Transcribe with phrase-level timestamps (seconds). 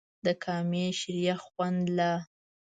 [0.25, 2.13] د کامې شریخ خوند لا